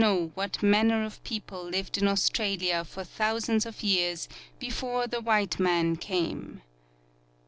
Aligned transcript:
29 0.01 0.19
6 0.29 0.33
FOREWORD 0.33 0.35
what 0.35 0.63
manner 0.63 1.03
of 1.05 1.23
people 1.23 1.63
lived 1.63 1.95
in 1.95 2.07
Australia 2.07 2.83
for 2.83 3.03
thou 3.03 3.37
sands 3.37 3.67
of 3.67 3.83
years 3.83 4.27
before 4.57 5.05
the 5.05 5.21
white 5.21 5.59
man 5.59 5.95
came. 5.95 6.63